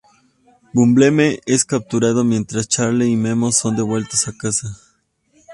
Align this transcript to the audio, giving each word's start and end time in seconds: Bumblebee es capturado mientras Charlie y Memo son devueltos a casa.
Bumblebee 0.73 1.41
es 1.45 1.63
capturado 1.63 2.23
mientras 2.23 2.67
Charlie 2.67 3.05
y 3.11 3.15
Memo 3.15 3.51
son 3.51 3.75
devueltos 3.75 4.27
a 4.27 4.35
casa. 4.35 4.75